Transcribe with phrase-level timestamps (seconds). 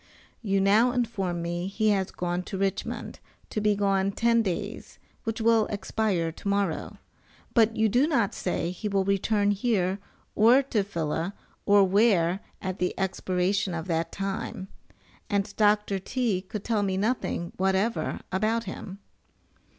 [0.41, 3.19] You now inform me he has gone to Richmond,
[3.51, 6.97] to be gone ten days, which will expire tomorrow,
[7.53, 9.99] but you do not say he will return here
[10.33, 11.35] or to Phila,
[11.67, 14.69] or where, at the expiration of that time,
[15.29, 15.99] and Dr.
[15.99, 16.41] T.
[16.41, 18.97] could tell me nothing whatever about him.